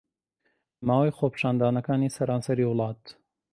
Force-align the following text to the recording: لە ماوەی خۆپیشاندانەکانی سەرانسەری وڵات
لە 0.77 0.83
ماوەی 0.87 1.15
خۆپیشاندانەکانی 1.17 2.13
سەرانسەری 2.17 2.67
وڵات 2.69 3.01